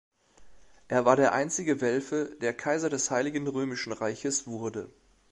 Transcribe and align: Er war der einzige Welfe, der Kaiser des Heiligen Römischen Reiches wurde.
Er 0.87 1.05
war 1.05 1.15
der 1.15 1.31
einzige 1.31 1.79
Welfe, 1.79 2.35
der 2.41 2.55
Kaiser 2.55 2.89
des 2.89 3.11
Heiligen 3.11 3.45
Römischen 3.47 3.91
Reiches 3.93 4.47
wurde. 4.47 4.89